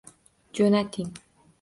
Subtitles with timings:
[0.59, 1.09] Jo’nating